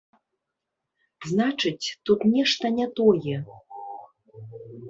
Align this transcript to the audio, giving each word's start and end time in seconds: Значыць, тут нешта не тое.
Значыць, 1.33 1.91
тут 2.09 2.19
нешта 2.33 2.65
не 2.81 2.87
тое. 3.01 3.37